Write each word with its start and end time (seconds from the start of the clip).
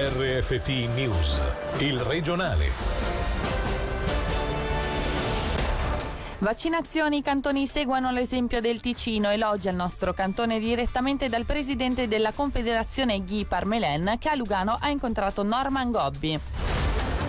RFT 0.00 0.68
News, 0.94 1.42
il 1.78 1.98
regionale. 1.98 2.70
Vaccinazioni, 6.38 7.16
i 7.16 7.22
cantoni 7.22 7.66
seguono 7.66 8.12
l'esempio 8.12 8.60
del 8.60 8.80
Ticino, 8.80 9.28
elogia 9.28 9.70
il 9.70 9.76
nostro 9.76 10.12
cantone 10.12 10.60
direttamente 10.60 11.28
dal 11.28 11.44
presidente 11.44 12.06
della 12.06 12.30
Confederazione 12.30 13.24
Guy 13.24 13.44
Parmelen 13.44 14.18
che 14.20 14.28
a 14.28 14.36
Lugano 14.36 14.78
ha 14.80 14.88
incontrato 14.88 15.42
Norman 15.42 15.90
Gobbi. 15.90 16.38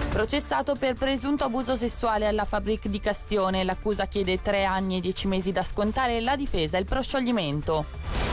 Processato 0.09 0.75
per 0.75 0.93
presunto 0.93 1.45
abuso 1.45 1.75
sessuale 1.75 2.27
alla 2.27 2.45
Fabric 2.45 2.85
di 2.85 2.99
Castione, 2.99 3.63
l'accusa 3.63 4.05
chiede 4.05 4.43
tre 4.43 4.63
anni 4.63 4.97
e 4.97 5.01
dieci 5.01 5.25
mesi 5.25 5.51
da 5.51 5.63
scontare 5.63 6.21
la 6.21 6.35
difesa 6.35 6.77
il 6.77 6.85
proscioglimento. 6.85 8.28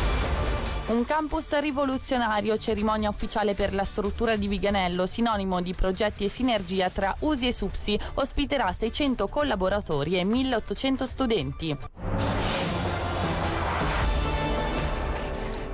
Un 0.89 1.05
campus 1.05 1.59
rivoluzionario, 1.59 2.57
cerimonia 2.57 3.09
ufficiale 3.09 3.55
per 3.55 3.75
la 3.75 3.83
struttura 3.83 4.37
di 4.37 4.47
Viganello, 4.47 5.05
sinonimo 5.05 5.61
di 5.61 5.75
progetti 5.75 6.23
e 6.23 6.29
sinergia 6.29 6.91
tra 6.91 7.13
Usi 7.21 7.49
e 7.49 7.53
Supsi, 7.53 7.99
ospiterà 8.15 8.71
600 8.71 9.27
collaboratori 9.27 10.17
e 10.17 10.23
1800 10.23 11.07
studenti. 11.07 11.77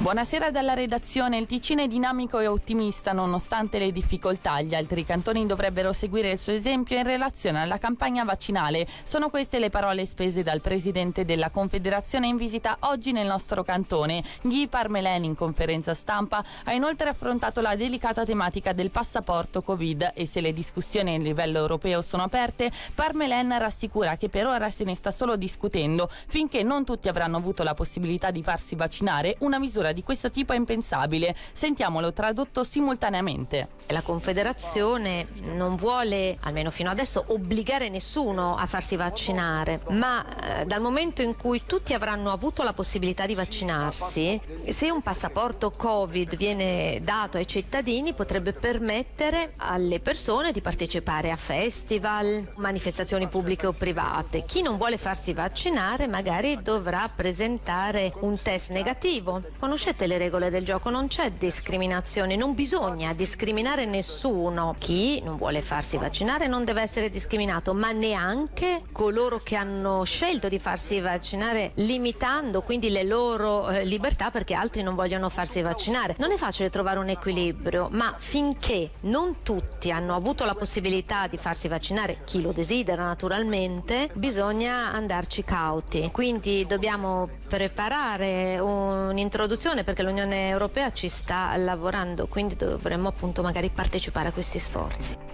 Buonasera 0.02 0.50
dalla 0.50 0.74
redazione. 0.74 1.38
Il 1.38 1.46
Ticino 1.46 1.80
è 1.80 1.86
dinamico 1.86 2.40
e 2.40 2.48
ottimista 2.48 3.12
nonostante 3.12 3.78
le 3.78 3.92
difficoltà. 3.92 4.60
Gli 4.60 4.74
altri 4.74 5.06
cantoni 5.06 5.46
dovrebbero 5.46 5.92
seguire 5.92 6.32
il 6.32 6.40
suo 6.40 6.52
esempio 6.52 6.96
in 6.98 7.04
relazione 7.04 7.60
alla 7.60 7.78
campagna 7.78 8.24
vaccinale. 8.24 8.84
Sono 9.04 9.30
queste 9.30 9.60
le 9.60 9.70
parole 9.70 10.04
spese 10.04 10.42
dal 10.42 10.60
presidente 10.60 11.24
della 11.24 11.50
Confederazione 11.50 12.26
in 12.26 12.36
visita 12.36 12.78
oggi 12.80 13.12
nel 13.12 13.28
nostro 13.28 13.62
cantone. 13.62 14.24
Guy 14.42 14.66
Parmelen 14.66 15.22
in 15.22 15.36
conferenza 15.36 15.94
stampa 15.94 16.44
ha 16.64 16.72
inoltre 16.72 17.08
affrontato 17.08 17.60
la 17.60 17.76
delicata 17.76 18.24
tematica 18.24 18.72
del 18.72 18.90
passaporto 18.90 19.62
Covid 19.62 20.14
e 20.14 20.26
se 20.26 20.40
le 20.40 20.52
discussioni 20.52 21.14
a 21.14 21.18
livello 21.18 21.58
europeo 21.58 22.02
sono 22.02 22.24
aperte, 22.24 22.72
Parmelen 22.92 23.56
rassicura 23.56 24.16
che 24.16 24.28
per 24.28 24.48
ora 24.48 24.68
se 24.68 24.82
ne 24.82 24.96
sta 24.96 25.12
solo 25.12 25.36
discutendo 25.36 26.10
finché 26.26 26.64
non 26.64 26.84
tutti 26.84 27.06
avranno 27.06 27.36
avuto 27.36 27.62
la 27.62 27.74
possibilità 27.74 28.32
di 28.32 28.42
farsi 28.42 28.74
vaccinare 28.74 29.36
una 29.38 29.60
misura 29.60 29.90
di 29.92 30.02
questo 30.02 30.30
tipo 30.30 30.52
è 30.52 30.56
impensabile. 30.56 31.34
Sentiamolo 31.52 32.12
tradotto 32.12 32.64
simultaneamente. 32.64 33.68
La 33.88 34.02
Confederazione 34.02 35.28
non 35.54 35.76
vuole, 35.76 36.36
almeno 36.40 36.70
fino 36.70 36.90
adesso, 36.90 37.24
obbligare 37.28 37.88
nessuno 37.88 38.54
a 38.54 38.66
farsi 38.66 38.96
vaccinare, 38.96 39.80
ma 39.90 40.24
eh, 40.24 40.64
dal 40.64 40.80
momento 40.80 41.22
in 41.22 41.36
cui 41.36 41.62
tutti 41.66 41.94
avranno 41.94 42.30
avuto 42.30 42.62
la 42.62 42.72
possibilità 42.72 43.26
di 43.26 43.34
vaccinarsi, 43.34 44.40
se 44.66 44.90
un 44.90 45.02
passaporto 45.02 45.70
Covid 45.70 46.36
viene 46.36 47.00
dato 47.02 47.36
ai 47.36 47.46
cittadini 47.46 48.14
potrebbe 48.14 48.52
permettere 48.52 49.52
alle 49.56 50.00
persone 50.00 50.52
di 50.52 50.60
partecipare 50.60 51.30
a 51.30 51.36
festival, 51.36 52.52
manifestazioni 52.56 53.28
pubbliche 53.28 53.66
o 53.66 53.72
private. 53.72 54.42
Chi 54.42 54.62
non 54.62 54.76
vuole 54.76 54.96
farsi 54.96 55.32
vaccinare 55.32 56.06
magari 56.06 56.60
dovrà 56.62 57.10
presentare 57.14 58.12
un 58.20 58.40
test 58.40 58.70
negativo. 58.70 59.42
Conoscete 59.58 59.81
conoscete 59.82 60.06
le 60.06 60.16
regole 60.16 60.48
del 60.48 60.64
gioco, 60.64 60.90
non 60.90 61.08
c'è 61.08 61.32
discriminazione, 61.32 62.36
non 62.36 62.54
bisogna 62.54 63.12
discriminare 63.14 63.84
nessuno. 63.84 64.76
Chi 64.78 65.20
non 65.24 65.34
vuole 65.34 65.60
farsi 65.60 65.98
vaccinare 65.98 66.46
non 66.46 66.64
deve 66.64 66.82
essere 66.82 67.10
discriminato, 67.10 67.74
ma 67.74 67.90
neanche 67.90 68.84
coloro 68.92 69.38
che 69.38 69.56
hanno 69.56 70.04
scelto 70.04 70.48
di 70.48 70.60
farsi 70.60 71.00
vaccinare 71.00 71.72
limitando 71.76 72.62
quindi 72.62 72.90
le 72.90 73.02
loro 73.02 73.68
eh, 73.70 73.84
libertà 73.84 74.30
perché 74.30 74.54
altri 74.54 74.84
non 74.84 74.94
vogliono 74.94 75.28
farsi 75.28 75.60
vaccinare. 75.62 76.14
Non 76.18 76.30
è 76.30 76.36
facile 76.36 76.70
trovare 76.70 77.00
un 77.00 77.08
equilibrio, 77.08 77.88
ma 77.90 78.14
finché 78.16 78.92
non 79.00 79.38
tutti 79.42 79.90
hanno 79.90 80.14
avuto 80.14 80.44
la 80.44 80.54
possibilità 80.54 81.26
di 81.26 81.38
farsi 81.38 81.66
vaccinare, 81.66 82.18
chi 82.22 82.40
lo 82.40 82.52
desidera 82.52 83.02
naturalmente, 83.02 84.10
bisogna 84.12 84.92
andarci 84.92 85.42
cauti. 85.42 86.08
Quindi 86.12 86.66
dobbiamo 86.66 87.28
preparare 87.52 88.58
un'introduzione 88.58 89.84
perché 89.84 90.02
l'Unione 90.02 90.48
Europea 90.48 90.90
ci 90.90 91.10
sta 91.10 91.54
lavorando, 91.58 92.26
quindi 92.26 92.56
dovremmo 92.56 93.08
appunto 93.08 93.42
magari 93.42 93.68
partecipare 93.68 94.28
a 94.28 94.32
questi 94.32 94.58
sforzi. 94.58 95.31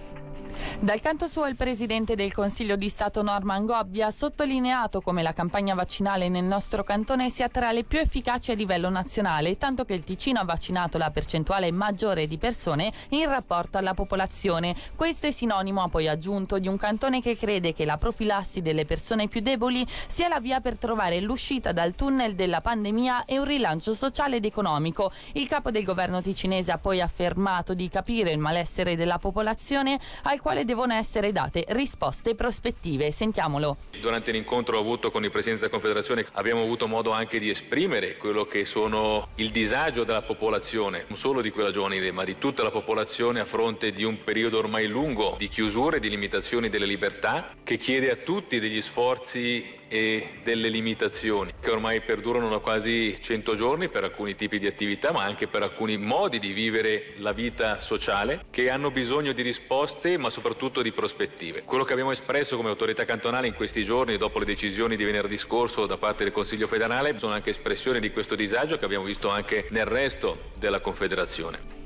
Dal 0.81 1.01
canto 1.01 1.27
suo 1.27 1.45
il 1.45 1.57
presidente 1.57 2.15
del 2.15 2.31
Consiglio 2.31 2.77
di 2.77 2.87
Stato 2.87 3.21
Norman 3.21 3.65
Gobbia 3.65 4.07
ha 4.07 4.11
sottolineato 4.11 5.01
come 5.01 5.21
la 5.21 5.33
campagna 5.33 5.75
vaccinale 5.75 6.29
nel 6.29 6.45
nostro 6.45 6.85
cantone 6.85 7.29
sia 7.29 7.49
tra 7.49 7.73
le 7.73 7.83
più 7.83 7.99
efficaci 7.99 8.51
a 8.51 8.53
livello 8.53 8.87
nazionale, 8.87 9.57
tanto 9.57 9.83
che 9.83 9.93
il 9.93 10.05
Ticino 10.05 10.39
ha 10.39 10.45
vaccinato 10.45 10.97
la 10.97 11.11
percentuale 11.11 11.69
maggiore 11.71 12.27
di 12.27 12.37
persone 12.37 12.93
in 13.09 13.27
rapporto 13.27 13.77
alla 13.77 13.93
popolazione. 13.93 14.73
Questo 14.95 15.27
è 15.27 15.31
sinonimo, 15.31 15.83
ha 15.83 15.89
poi 15.89 16.07
aggiunto, 16.07 16.59
di 16.59 16.69
un 16.69 16.77
cantone 16.77 17.21
che 17.21 17.35
crede 17.35 17.73
che 17.73 17.83
la 17.83 17.97
profilassi 17.97 18.61
delle 18.61 18.85
persone 18.85 19.27
più 19.27 19.41
deboli 19.41 19.85
sia 20.07 20.29
la 20.29 20.39
via 20.39 20.61
per 20.61 20.77
trovare 20.77 21.19
l'uscita 21.19 21.73
dal 21.73 21.93
tunnel 21.93 22.35
della 22.35 22.61
pandemia 22.61 23.25
e 23.25 23.37
un 23.37 23.43
rilancio 23.45 23.93
sociale 23.93 24.37
ed 24.37 24.45
economico. 24.45 25.11
Il 25.33 25.49
capo 25.49 25.71
del 25.71 25.83
governo 25.83 26.21
ticinese 26.21 26.71
ha 26.71 26.77
poi 26.77 27.01
affermato 27.01 27.73
di 27.73 27.89
capire 27.89 28.31
il 28.31 28.39
malessere 28.39 28.95
della 28.95 29.17
popolazione 29.17 29.99
al 30.23 30.39
quale 30.39 30.67
devono 30.69 30.93
essere 30.93 31.31
date 31.31 31.65
risposte 31.69 32.35
prospettive. 32.35 33.09
Sentiamolo. 33.09 33.75
Durante 33.99 34.31
l'incontro 34.31 34.77
avuto 34.77 35.09
con 35.09 35.23
il 35.23 35.31
Presidente 35.31 35.61
della 35.61 35.73
Confederazione 35.73 36.27
abbiamo 36.33 36.61
avuto 36.61 36.85
modo 36.85 37.09
anche 37.09 37.39
di 37.39 37.49
esprimere 37.49 38.17
quello 38.17 38.45
che 38.45 38.65
sono 38.65 39.29
il 39.35 39.49
disagio 39.49 40.03
della 40.03 40.21
popolazione, 40.21 41.05
non 41.07 41.17
solo 41.17 41.41
di 41.41 41.49
quella 41.49 41.71
giovanile, 41.71 42.11
ma 42.11 42.23
di 42.23 42.37
tutta 42.37 42.61
la 42.61 42.69
popolazione 42.69 43.39
a 43.39 43.45
fronte 43.45 43.91
di 43.91 44.03
un 44.03 44.23
periodo 44.23 44.59
ormai 44.59 44.85
lungo 44.85 45.33
di 45.39 45.49
chiusure, 45.49 45.97
di 45.97 46.07
limitazioni 46.07 46.69
delle 46.69 46.85
libertà, 46.85 47.55
che 47.63 47.77
chiede 47.77 48.11
a 48.11 48.15
tutti 48.15 48.59
degli 48.59 48.79
sforzi 48.79 49.78
e 49.89 50.39
delle 50.43 50.69
limitazioni 50.69 51.51
che 51.59 51.71
ormai 51.71 51.99
perdurano 52.01 52.47
da 52.47 52.59
quasi 52.59 53.17
100 53.19 53.55
giorni 53.55 53.89
per 53.89 54.03
alcuni 54.03 54.35
tipi 54.35 54.59
di 54.59 54.67
attività, 54.67 55.11
ma 55.11 55.23
anche 55.23 55.47
per 55.47 55.63
alcuni 55.63 55.97
modi 55.97 56.39
di 56.39 56.53
vivere 56.53 57.15
la 57.17 57.33
vita 57.33 57.81
sociale, 57.81 58.43
che 58.49 58.69
hanno 58.69 58.91
bisogno 58.91 59.33
di 59.33 59.41
risposte, 59.41 60.17
ma 60.17 60.29
soprattutto 60.29 60.81
di 60.81 60.91
prospettive. 60.91 61.63
Quello 61.63 61.83
che 61.83 61.93
abbiamo 61.93 62.11
espresso 62.11 62.55
come 62.55 62.69
autorità 62.69 63.03
cantonale 63.03 63.47
in 63.47 63.55
questi 63.55 63.83
giorni, 63.83 64.17
dopo 64.17 64.39
le 64.39 64.45
decisioni 64.45 64.95
di 64.95 65.03
venerdì 65.03 65.37
scorso 65.37 65.85
da 65.85 65.97
parte 65.97 66.23
del 66.23 66.31
Consiglio 66.31 66.67
federale, 66.67 67.17
sono 67.17 67.33
anche 67.33 67.49
espressioni 67.49 67.99
di 67.99 68.11
questo 68.11 68.35
disagio 68.35 68.77
che 68.77 68.85
abbiamo 68.85 69.05
visto 69.05 69.29
anche 69.29 69.67
nel 69.71 69.85
resto 69.85 70.51
della 70.55 70.79
Confederazione. 70.79 71.78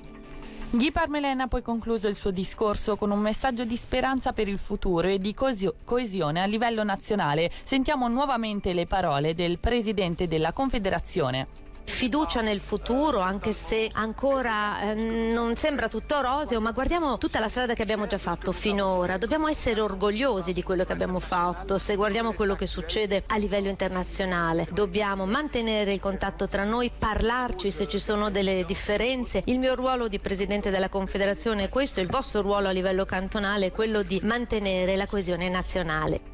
Guy 0.75 0.89
Parmelen 0.89 1.39
ha 1.39 1.47
poi 1.47 1.61
concluso 1.61 2.07
il 2.07 2.15
suo 2.15 2.31
discorso 2.31 2.95
con 2.95 3.11
un 3.11 3.19
messaggio 3.19 3.63
di 3.63 3.77
speranza 3.77 4.33
per 4.33 4.47
il 4.47 4.57
futuro 4.57 5.07
e 5.07 5.19
di 5.19 5.35
coesione 5.35 6.41
a 6.41 6.45
livello 6.45 6.83
nazionale. 6.83 7.51
Sentiamo 7.63 8.07
nuovamente 8.07 8.73
le 8.73 8.87
parole 8.87 9.35
del 9.35 9.59
presidente 9.59 10.27
della 10.27 10.51
Confederazione 10.51 11.62
fiducia 11.85 12.41
nel 12.41 12.59
futuro, 12.59 13.19
anche 13.19 13.53
se 13.53 13.89
ancora 13.93 14.81
eh, 14.81 14.95
non 14.95 15.55
sembra 15.55 15.87
tutto 15.87 16.21
roseo, 16.21 16.59
ma 16.59 16.71
guardiamo 16.71 17.17
tutta 17.17 17.39
la 17.39 17.47
strada 17.47 17.73
che 17.73 17.81
abbiamo 17.81 18.07
già 18.07 18.17
fatto 18.17 18.51
finora. 18.51 19.17
Dobbiamo 19.17 19.47
essere 19.47 19.81
orgogliosi 19.81 20.53
di 20.53 20.63
quello 20.63 20.83
che 20.83 20.93
abbiamo 20.93 21.19
fatto. 21.19 21.77
Se 21.77 21.95
guardiamo 21.95 22.33
quello 22.33 22.55
che 22.55 22.67
succede 22.67 23.23
a 23.27 23.37
livello 23.37 23.69
internazionale, 23.69 24.67
dobbiamo 24.71 25.25
mantenere 25.25 25.93
il 25.93 25.99
contatto 25.99 26.47
tra 26.47 26.63
noi, 26.63 26.91
parlarci 26.97 27.71
se 27.71 27.87
ci 27.87 27.99
sono 27.99 28.29
delle 28.29 28.65
differenze. 28.65 29.41
Il 29.45 29.59
mio 29.59 29.75
ruolo 29.75 30.07
di 30.07 30.19
presidente 30.19 30.71
della 30.71 30.89
Confederazione 30.89 31.63
è 31.63 31.69
questo, 31.69 31.99
il 31.99 32.07
vostro 32.07 32.41
ruolo 32.41 32.67
a 32.67 32.71
livello 32.71 33.05
cantonale 33.05 33.67
è 33.67 33.71
quello 33.71 34.03
di 34.03 34.19
mantenere 34.23 34.95
la 34.95 35.07
coesione 35.07 35.49
nazionale. 35.49 36.32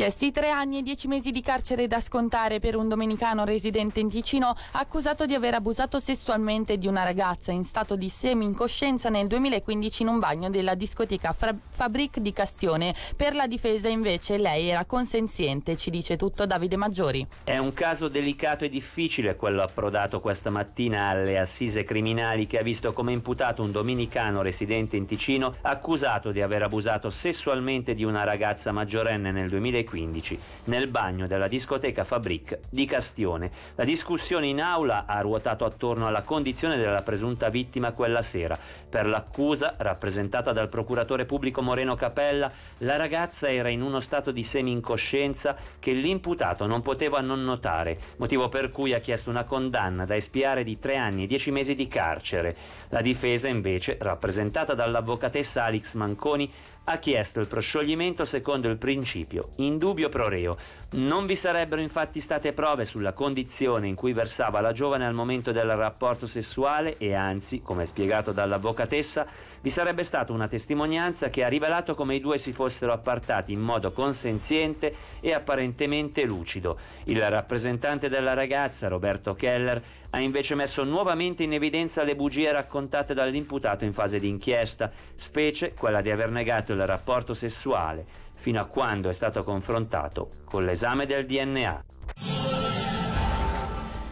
Chiesti 0.00 0.30
tre 0.30 0.48
anni 0.48 0.78
e 0.78 0.82
dieci 0.82 1.08
mesi 1.08 1.30
di 1.30 1.42
carcere 1.42 1.86
da 1.86 2.00
scontare 2.00 2.58
per 2.58 2.74
un 2.74 2.88
domenicano 2.88 3.44
residente 3.44 4.00
in 4.00 4.08
Ticino 4.08 4.56
accusato 4.72 5.26
di 5.26 5.34
aver 5.34 5.52
abusato 5.52 6.00
sessualmente 6.00 6.78
di 6.78 6.86
una 6.86 7.02
ragazza 7.02 7.52
in 7.52 7.64
stato 7.64 7.96
di 7.96 8.08
semi-incoscienza 8.08 9.10
nel 9.10 9.26
2015 9.26 10.00
in 10.00 10.08
un 10.08 10.18
bagno 10.18 10.48
della 10.48 10.74
discoteca 10.74 11.36
Fabric 11.68 12.18
di 12.18 12.32
Castione. 12.32 12.94
Per 13.14 13.34
la 13.34 13.46
difesa 13.46 13.90
invece 13.90 14.38
lei 14.38 14.70
era 14.70 14.86
consenziente, 14.86 15.76
ci 15.76 15.90
dice 15.90 16.16
tutto 16.16 16.46
Davide 16.46 16.76
Maggiori. 16.76 17.26
È 17.44 17.58
un 17.58 17.74
caso 17.74 18.08
delicato 18.08 18.64
e 18.64 18.70
difficile 18.70 19.36
quello 19.36 19.62
approdato 19.62 20.20
questa 20.20 20.48
mattina 20.48 21.08
alle 21.08 21.38
assise 21.38 21.84
criminali 21.84 22.46
che 22.46 22.58
ha 22.58 22.62
visto 22.62 22.94
come 22.94 23.12
imputato 23.12 23.62
un 23.62 23.70
dominicano 23.70 24.40
residente 24.40 24.96
in 24.96 25.04
Ticino 25.04 25.56
accusato 25.60 26.30
di 26.30 26.40
aver 26.40 26.62
abusato 26.62 27.10
sessualmente 27.10 27.92
di 27.92 28.04
una 28.04 28.24
ragazza 28.24 28.72
maggiorenne 28.72 29.30
nel 29.30 29.50
2015 29.50 29.88
2015 29.90 30.38
nel 30.64 30.86
bagno 30.86 31.26
della 31.26 31.48
discoteca 31.48 32.04
Fabric 32.04 32.60
di 32.70 32.84
Castione. 32.86 33.50
La 33.74 33.84
discussione 33.84 34.46
in 34.46 34.60
aula 34.60 35.04
ha 35.06 35.20
ruotato 35.20 35.64
attorno 35.64 36.06
alla 36.06 36.22
condizione 36.22 36.76
della 36.76 37.02
presunta 37.02 37.48
vittima 37.48 37.92
quella 37.92 38.22
sera. 38.22 38.58
Per 38.88 39.06
l'accusa, 39.06 39.74
rappresentata 39.78 40.52
dal 40.52 40.68
procuratore 40.68 41.24
pubblico 41.24 41.60
Moreno 41.60 41.94
Capella, 41.94 42.50
la 42.78 42.96
ragazza 42.96 43.50
era 43.50 43.68
in 43.68 43.82
uno 43.82 44.00
stato 44.00 44.30
di 44.30 44.44
semi-incoscienza 44.44 45.56
che 45.78 45.92
l'imputato 45.92 46.66
non 46.66 46.82
poteva 46.82 47.20
non 47.20 47.44
notare, 47.44 47.98
motivo 48.16 48.48
per 48.48 48.70
cui 48.70 48.94
ha 48.94 49.00
chiesto 49.00 49.30
una 49.30 49.44
condanna 49.44 50.04
da 50.04 50.14
espiare 50.16 50.62
di 50.62 50.78
tre 50.78 50.96
anni 50.96 51.24
e 51.24 51.26
dieci 51.26 51.50
mesi 51.50 51.74
di 51.74 51.88
carcere. 51.88 52.56
La 52.88 53.00
difesa, 53.00 53.48
invece, 53.48 53.96
rappresentata 54.00 54.74
dall'avvocatessa 54.74 55.64
Alix 55.64 55.94
Manconi, 55.94 56.50
ha 56.84 56.98
chiesto 56.98 57.40
il 57.40 57.46
proscioglimento 57.46 58.24
secondo 58.24 58.68
il 58.68 58.76
principio 58.76 59.50
indubio 59.56 59.79
pro 60.08 60.28
reo. 60.28 60.56
Non 60.92 61.26
vi 61.26 61.36
sarebbero 61.36 61.80
infatti 61.80 62.20
state 62.20 62.52
prove 62.52 62.84
sulla 62.84 63.12
condizione 63.12 63.88
in 63.88 63.94
cui 63.94 64.12
versava 64.12 64.60
la 64.60 64.72
giovane 64.72 65.06
al 65.06 65.14
momento 65.14 65.52
del 65.52 65.74
rapporto 65.74 66.26
sessuale 66.26 66.96
e 66.98 67.14
anzi, 67.14 67.62
come 67.62 67.86
spiegato 67.86 68.32
dall'avvocatessa, 68.32 69.26
vi 69.62 69.70
sarebbe 69.70 70.04
stata 70.04 70.32
una 70.32 70.48
testimonianza 70.48 71.28
che 71.28 71.44
ha 71.44 71.48
rivelato 71.48 71.94
come 71.94 72.14
i 72.14 72.20
due 72.20 72.38
si 72.38 72.52
fossero 72.52 72.92
appartati 72.92 73.52
in 73.52 73.60
modo 73.60 73.92
consenziente 73.92 74.94
e 75.20 75.34
apparentemente 75.34 76.24
lucido. 76.24 76.78
Il 77.04 77.20
rappresentante 77.28 78.08
della 78.08 78.32
ragazza, 78.32 78.88
Roberto 78.88 79.34
Keller, 79.34 79.82
ha 80.10 80.18
invece 80.18 80.54
messo 80.54 80.82
nuovamente 80.82 81.42
in 81.42 81.52
evidenza 81.52 82.02
le 82.02 82.16
bugie 82.16 82.50
raccontate 82.50 83.14
dall'imputato 83.14 83.84
in 83.84 83.92
fase 83.92 84.18
di 84.18 84.28
inchiesta, 84.28 84.90
specie 85.14 85.74
quella 85.74 86.00
di 86.00 86.10
aver 86.10 86.30
negato 86.30 86.72
il 86.72 86.84
rapporto 86.86 87.34
sessuale, 87.34 88.28
fino 88.40 88.58
a 88.58 88.64
quando 88.64 89.10
è 89.10 89.12
stato 89.12 89.44
confrontato 89.44 90.30
con 90.44 90.64
l'esame 90.64 91.04
del 91.04 91.26
DNA. 91.26 92.39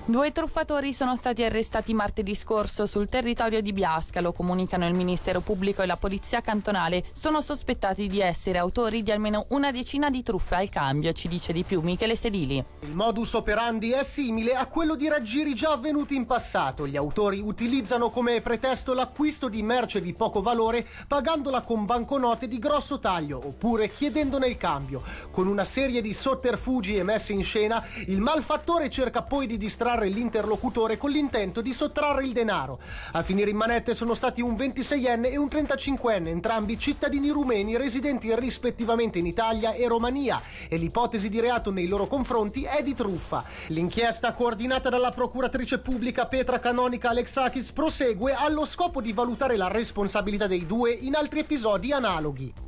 Due 0.08 0.32
truffatori 0.32 0.94
sono 0.94 1.16
stati 1.16 1.44
arrestati 1.44 1.92
martedì 1.92 2.34
scorso 2.34 2.86
sul 2.86 3.10
territorio 3.10 3.60
di 3.60 3.74
Biasca, 3.74 4.22
lo 4.22 4.32
comunicano 4.32 4.88
il 4.88 4.94
Ministero 4.94 5.42
Pubblico 5.42 5.82
e 5.82 5.86
la 5.86 5.98
Polizia 5.98 6.40
Cantonale. 6.40 7.04
Sono 7.12 7.42
sospettati 7.42 8.06
di 8.06 8.18
essere 8.18 8.56
autori 8.56 9.02
di 9.02 9.10
almeno 9.10 9.44
una 9.50 9.70
decina 9.70 10.08
di 10.08 10.22
truffe 10.22 10.54
al 10.54 10.70
cambio, 10.70 11.12
ci 11.12 11.28
dice 11.28 11.52
di 11.52 11.62
più 11.62 11.82
Michele 11.82 12.16
Sedili. 12.16 12.64
Il 12.80 12.94
modus 12.94 13.34
operandi 13.34 13.90
è 13.90 14.02
simile 14.02 14.54
a 14.54 14.64
quello 14.64 14.94
di 14.94 15.08
raggiri 15.08 15.52
già 15.52 15.72
avvenuti 15.72 16.14
in 16.14 16.24
passato. 16.24 16.86
Gli 16.86 16.96
autori 16.96 17.40
utilizzano 17.40 18.08
come 18.08 18.40
pretesto 18.40 18.94
l'acquisto 18.94 19.50
di 19.50 19.62
merce 19.62 20.00
di 20.00 20.14
poco 20.14 20.40
valore 20.40 20.86
pagandola 21.06 21.60
con 21.60 21.84
banconote 21.84 22.48
di 22.48 22.58
grosso 22.58 22.98
taglio 22.98 23.42
oppure 23.44 23.88
chiedendone 23.88 24.48
il 24.48 24.56
cambio. 24.56 25.02
Con 25.30 25.46
una 25.46 25.64
serie 25.64 26.00
di 26.00 26.14
sotterfugi 26.14 26.96
e 26.96 27.02
messe 27.02 27.34
in 27.34 27.42
scena, 27.42 27.84
il 28.06 28.22
malfattore 28.22 28.88
cerca 28.88 29.20
poi 29.20 29.46
di 29.46 29.58
distrarre 29.58 29.96
distrarre 29.98 30.08
l'interlocutore 30.08 30.96
con 30.96 31.10
l'intento 31.10 31.60
di 31.60 31.72
sottrarre 31.72 32.22
il 32.22 32.32
denaro. 32.32 32.78
A 33.12 33.22
finire 33.22 33.50
in 33.50 33.56
manette 33.56 33.94
sono 33.94 34.14
stati 34.14 34.40
un 34.40 34.54
26enne 34.54 35.30
e 35.30 35.36
un 35.36 35.46
35enne, 35.46 36.28
entrambi 36.28 36.78
cittadini 36.78 37.30
rumeni 37.30 37.76
residenti 37.76 38.34
rispettivamente 38.34 39.18
in 39.18 39.26
Italia 39.26 39.72
e 39.72 39.86
Romania 39.88 40.40
e 40.68 40.76
l'ipotesi 40.76 41.28
di 41.28 41.40
reato 41.40 41.70
nei 41.70 41.86
loro 41.86 42.06
confronti 42.06 42.62
è 42.62 42.82
di 42.82 42.94
truffa. 42.94 43.44
L'inchiesta 43.68 44.32
coordinata 44.32 44.88
dalla 44.88 45.10
procuratrice 45.10 45.78
pubblica 45.78 46.26
Petra 46.26 46.58
Canonica 46.58 47.10
Alexakis 47.10 47.72
prosegue 47.72 48.34
allo 48.34 48.64
scopo 48.64 49.00
di 49.00 49.12
valutare 49.12 49.56
la 49.56 49.68
responsabilità 49.68 50.46
dei 50.46 50.66
due 50.66 50.92
in 50.92 51.14
altri 51.14 51.40
episodi 51.40 51.92
analoghi. 51.92 52.67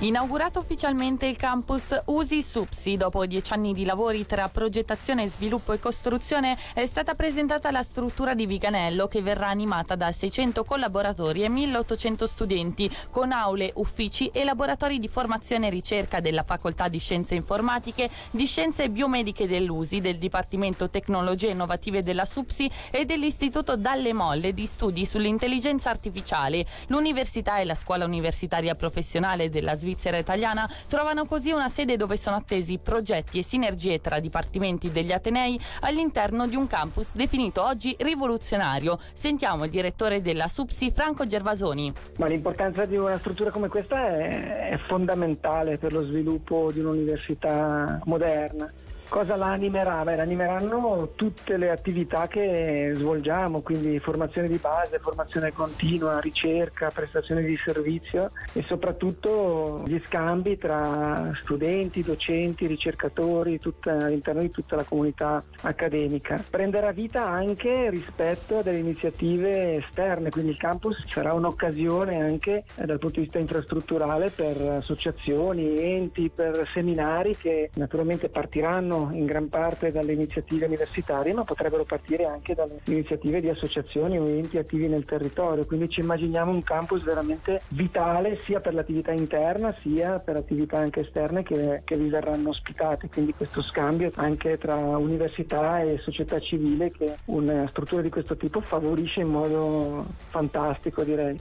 Inaugurato 0.00 0.58
ufficialmente 0.58 1.24
il 1.24 1.36
campus 1.36 1.98
Usi 2.06 2.42
Supsi, 2.42 2.96
dopo 2.96 3.24
dieci 3.26 3.52
anni 3.52 3.72
di 3.72 3.84
lavori 3.84 4.26
tra 4.26 4.48
progettazione, 4.48 5.28
sviluppo 5.28 5.72
e 5.72 5.78
costruzione, 5.78 6.58
è 6.74 6.84
stata 6.84 7.14
presentata 7.14 7.70
la 7.70 7.84
struttura 7.84 8.34
di 8.34 8.44
Viganello 8.44 9.06
che 9.06 9.22
verrà 9.22 9.48
animata 9.48 9.94
da 9.94 10.10
600 10.10 10.64
collaboratori 10.64 11.44
e 11.44 11.48
1800 11.48 12.26
studenti, 12.26 12.90
con 13.08 13.30
aule, 13.30 13.70
uffici 13.76 14.26
e 14.26 14.42
laboratori 14.42 14.98
di 14.98 15.06
formazione 15.06 15.68
e 15.68 15.70
ricerca 15.70 16.20
della 16.20 16.42
Facoltà 16.42 16.88
di 16.88 16.98
Scienze 16.98 17.36
Informatiche, 17.36 18.10
di 18.32 18.46
Scienze 18.46 18.90
Biomediche 18.90 19.46
dell'Usi, 19.46 20.00
del 20.00 20.18
Dipartimento 20.18 20.90
Tecnologie 20.90 21.50
Innovative 21.50 22.02
della 22.02 22.24
Supsi 22.24 22.68
e 22.90 23.04
dell'Istituto 23.04 23.76
Dalle 23.76 24.12
Molle 24.12 24.52
di 24.52 24.66
Studi 24.66 25.06
sull'Intelligenza 25.06 25.88
Artificiale. 25.88 26.66
L'Università 26.88 27.58
e 27.58 27.64
la 27.64 27.76
Scuola 27.76 28.04
Universitaria 28.04 28.74
Professionale 28.74 29.48
della 29.48 29.76
Svizzera 29.84 30.16
italiana 30.16 30.66
trovano 30.88 31.26
così 31.26 31.50
una 31.50 31.68
sede 31.68 31.98
dove 31.98 32.16
sono 32.16 32.36
attesi 32.36 32.78
progetti 32.78 33.38
e 33.38 33.42
sinergie 33.42 34.00
tra 34.00 34.18
dipartimenti 34.18 34.90
degli 34.90 35.12
Atenei 35.12 35.60
all'interno 35.80 36.46
di 36.46 36.56
un 36.56 36.66
campus 36.66 37.10
definito 37.12 37.62
oggi 37.62 37.94
rivoluzionario. 37.98 38.98
Sentiamo 39.12 39.64
il 39.64 39.70
direttore 39.70 40.22
della 40.22 40.48
SUPSI, 40.48 40.90
Franco 40.90 41.26
Gervasoni. 41.26 41.92
Ma 42.16 42.26
l'importanza 42.26 42.86
di 42.86 42.96
una 42.96 43.18
struttura 43.18 43.50
come 43.50 43.68
questa 43.68 44.06
è, 44.06 44.70
è 44.70 44.78
fondamentale 44.88 45.76
per 45.76 45.92
lo 45.92 46.02
sviluppo 46.06 46.72
di 46.72 46.80
un'università 46.80 48.00
moderna 48.04 48.72
Cosa 49.08 49.36
la 49.36 49.52
animerà? 49.52 50.02
Beh, 50.02 50.18
animeranno 50.18 51.10
tutte 51.14 51.56
le 51.56 51.70
attività 51.70 52.26
che 52.26 52.92
svolgiamo, 52.94 53.60
quindi 53.60 54.00
formazione 54.00 54.48
di 54.48 54.56
base, 54.56 54.98
formazione 54.98 55.52
continua, 55.52 56.18
ricerca, 56.18 56.90
prestazione 56.92 57.42
di 57.42 57.56
servizio 57.64 58.30
e 58.52 58.64
soprattutto 58.66 59.82
gli 59.86 60.00
scambi 60.04 60.58
tra 60.58 61.32
studenti, 61.42 62.02
docenti, 62.02 62.66
ricercatori 62.66 63.58
tutta, 63.58 63.92
all'interno 63.92 64.40
di 64.40 64.50
tutta 64.50 64.76
la 64.76 64.84
comunità 64.84 65.42
accademica. 65.62 66.42
Prenderà 66.50 66.90
vita 66.90 67.26
anche 67.26 67.90
rispetto 67.90 68.58
a 68.58 68.62
delle 68.62 68.78
iniziative 68.78 69.76
esterne, 69.76 70.30
quindi 70.30 70.50
il 70.50 70.56
campus 70.56 71.04
sarà 71.08 71.34
un'occasione 71.34 72.20
anche 72.20 72.64
eh, 72.74 72.84
dal 72.84 72.98
punto 72.98 73.16
di 73.16 73.26
vista 73.26 73.38
infrastrutturale 73.38 74.30
per 74.30 74.60
associazioni, 74.60 75.78
enti, 75.78 76.30
per 76.34 76.68
seminari 76.72 77.36
che 77.36 77.70
naturalmente 77.74 78.28
partiranno 78.28 78.93
in 79.12 79.24
gran 79.26 79.48
parte 79.48 79.90
dalle 79.90 80.12
iniziative 80.12 80.66
universitarie, 80.66 81.32
ma 81.32 81.44
potrebbero 81.44 81.84
partire 81.84 82.24
anche 82.24 82.54
dalle 82.54 82.80
iniziative 82.84 83.40
di 83.40 83.48
associazioni 83.48 84.18
o 84.18 84.28
enti 84.28 84.58
attivi 84.58 84.88
nel 84.88 85.04
territorio. 85.04 85.64
Quindi 85.64 85.88
ci 85.88 86.00
immaginiamo 86.00 86.50
un 86.50 86.62
campus 86.62 87.02
veramente 87.02 87.60
vitale 87.68 88.38
sia 88.38 88.60
per 88.60 88.74
l'attività 88.74 89.12
interna 89.12 89.74
sia 89.80 90.18
per 90.18 90.36
attività 90.36 90.78
anche 90.78 91.00
esterne 91.00 91.42
che, 91.42 91.82
che 91.84 91.96
vi 91.96 92.08
verranno 92.08 92.50
ospitate. 92.50 93.08
Quindi 93.08 93.34
questo 93.34 93.62
scambio 93.62 94.10
anche 94.16 94.58
tra 94.58 94.74
università 94.74 95.80
e 95.80 95.98
società 95.98 96.38
civile 96.38 96.90
che 96.90 97.16
una 97.26 97.66
struttura 97.68 98.02
di 98.02 98.10
questo 98.10 98.36
tipo 98.36 98.60
favorisce 98.60 99.20
in 99.20 99.28
modo 99.28 100.04
fantastico 100.28 101.02
direi. 101.02 101.38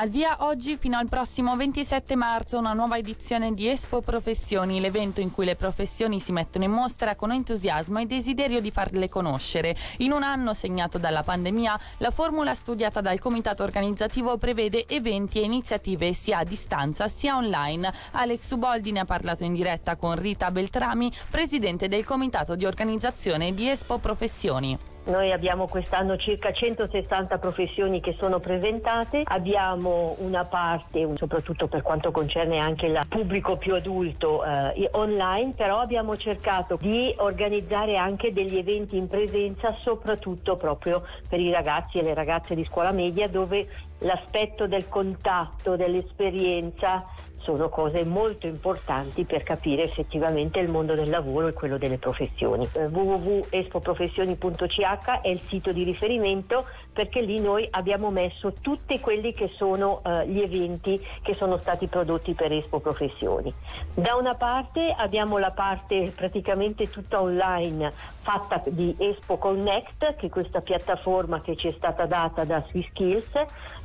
Al 0.00 0.08
via 0.08 0.38
oggi 0.46 0.78
fino 0.78 0.96
al 0.96 1.10
prossimo 1.10 1.54
27 1.56 2.16
marzo 2.16 2.56
una 2.56 2.72
nuova 2.72 2.96
edizione 2.96 3.52
di 3.52 3.68
Espo 3.68 4.00
Professioni, 4.00 4.80
l'evento 4.80 5.20
in 5.20 5.30
cui 5.30 5.44
le 5.44 5.56
professioni 5.56 6.20
si 6.20 6.32
mettono 6.32 6.64
in 6.64 6.70
mostra 6.70 7.16
con 7.16 7.32
entusiasmo 7.32 7.98
e 7.98 8.06
desiderio 8.06 8.62
di 8.62 8.70
farle 8.70 9.10
conoscere. 9.10 9.76
In 9.98 10.12
un 10.12 10.22
anno 10.22 10.54
segnato 10.54 10.96
dalla 10.96 11.22
pandemia, 11.22 11.78
la 11.98 12.10
formula 12.10 12.54
studiata 12.54 13.02
dal 13.02 13.18
comitato 13.18 13.62
organizzativo 13.62 14.38
prevede 14.38 14.86
eventi 14.88 15.38
e 15.38 15.44
iniziative 15.44 16.14
sia 16.14 16.38
a 16.38 16.44
distanza 16.44 17.06
sia 17.08 17.36
online. 17.36 17.92
Alex 18.12 18.52
Uboldi 18.52 18.92
ne 18.92 19.00
ha 19.00 19.04
parlato 19.04 19.44
in 19.44 19.52
diretta 19.52 19.96
con 19.96 20.18
Rita 20.18 20.50
Beltrami, 20.50 21.12
presidente 21.28 21.88
del 21.88 22.06
comitato 22.06 22.56
di 22.56 22.64
organizzazione 22.64 23.52
di 23.52 23.68
Espo 23.68 23.98
Professioni. 23.98 24.89
Noi 25.10 25.32
abbiamo 25.32 25.66
quest'anno 25.66 26.16
circa 26.16 26.52
160 26.52 27.38
professioni 27.38 28.00
che 28.00 28.14
sono 28.16 28.38
presentate, 28.38 29.22
abbiamo 29.24 30.14
una 30.20 30.44
parte, 30.44 31.04
soprattutto 31.16 31.66
per 31.66 31.82
quanto 31.82 32.12
concerne 32.12 32.58
anche 32.58 32.86
il 32.86 33.00
pubblico 33.08 33.56
più 33.56 33.74
adulto, 33.74 34.44
eh, 34.44 34.88
online, 34.92 35.54
però 35.56 35.80
abbiamo 35.80 36.16
cercato 36.16 36.78
di 36.80 37.12
organizzare 37.18 37.96
anche 37.96 38.32
degli 38.32 38.56
eventi 38.56 38.96
in 38.96 39.08
presenza, 39.08 39.76
soprattutto 39.82 40.56
proprio 40.56 41.02
per 41.28 41.40
i 41.40 41.50
ragazzi 41.50 41.98
e 41.98 42.02
le 42.02 42.14
ragazze 42.14 42.54
di 42.54 42.64
scuola 42.64 42.92
media, 42.92 43.26
dove 43.26 43.66
l'aspetto 43.98 44.68
del 44.68 44.88
contatto, 44.88 45.74
dell'esperienza 45.74 47.04
sono 47.50 47.68
cose 47.68 48.04
molto 48.04 48.46
importanti 48.46 49.24
per 49.24 49.42
capire 49.42 49.82
effettivamente 49.82 50.60
il 50.60 50.70
mondo 50.70 50.94
del 50.94 51.10
lavoro 51.10 51.48
e 51.48 51.52
quello 51.52 51.78
delle 51.78 51.98
professioni. 51.98 52.68
Eh, 52.72 52.84
www.espoprofessioni.ch 52.84 55.20
è 55.22 55.28
il 55.28 55.40
sito 55.40 55.72
di 55.72 55.82
riferimento 55.82 56.64
perché 56.92 57.20
lì 57.20 57.40
noi 57.40 57.66
abbiamo 57.70 58.10
messo 58.10 58.52
tutti 58.60 59.00
quelli 59.00 59.32
che 59.32 59.48
sono 59.48 60.00
eh, 60.04 60.28
gli 60.28 60.40
eventi 60.40 61.04
che 61.22 61.34
sono 61.34 61.58
stati 61.58 61.88
prodotti 61.88 62.34
per 62.34 62.52
Espo 62.52 62.78
Professioni. 62.78 63.52
Da 63.94 64.14
una 64.14 64.36
parte 64.36 64.94
abbiamo 64.96 65.38
la 65.38 65.50
parte 65.50 66.12
praticamente 66.14 66.88
tutta 66.88 67.20
online 67.20 67.92
fatta 67.92 68.62
di 68.66 68.94
Espo 68.98 69.38
Connect, 69.38 70.14
che 70.16 70.26
è 70.26 70.30
questa 70.30 70.60
piattaforma 70.60 71.40
che 71.40 71.56
ci 71.56 71.66
è 71.68 71.72
stata 71.72 72.04
data 72.06 72.44
da 72.44 72.62
SwissSkills, 72.68 73.32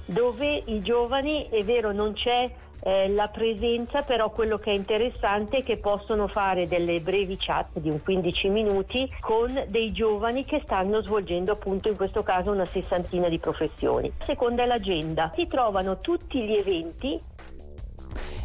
dove 0.06 0.62
i 0.66 0.82
giovani, 0.82 1.50
è 1.50 1.64
vero, 1.64 1.92
non 1.92 2.14
c'è 2.14 2.52
eh, 2.82 3.10
la 3.10 3.28
presenza, 3.28 4.02
però 4.02 4.30
quello 4.30 4.58
che 4.58 4.72
è 4.72 4.76
interessante 4.76 5.58
è 5.58 5.64
che 5.64 5.78
possono 5.78 6.28
fare 6.28 6.68
delle 6.68 7.00
brevi 7.00 7.38
chat 7.38 7.80
di 7.80 7.90
un 7.90 8.02
15 8.02 8.50
minuti 8.50 9.10
con 9.22 9.66
dei 9.68 9.92
giovani 9.92 10.46
che 10.46 10.62
stanno 10.64 11.02
svolgendo 11.02 11.54
appunto 11.54 11.90
in 11.90 11.96
questo 11.96 12.24
caso 12.24 12.52
una 12.52 12.66
sessantina 12.66 13.30
di 13.30 13.40
professioni. 13.40 14.12
Seconda 14.20 14.64
è 14.64 14.66
l'agenda. 14.66 15.32
Si 15.36 15.48
trovano 15.48 16.00
tutti 16.00 16.44
gli 16.44 16.56
eventi 16.56 17.20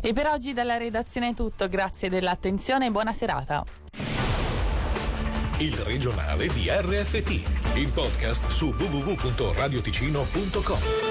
e 0.03 0.15
per 0.15 0.29
oggi 0.29 0.55
dalla 0.55 0.79
redazione 0.79 1.29
è 1.29 1.35
tutto, 1.35 1.69
grazie 1.69 2.09
dell'attenzione 2.09 2.87
e 2.87 2.91
buona 2.91 3.13
serata. 3.13 3.63
Il 5.59 5.77
regionale 5.77 6.49
di 6.49 6.71
RFT, 6.71 7.77
il 7.77 7.93
podcast 7.93 8.47
su 8.47 8.69
www.radioticino.com. 8.69 11.10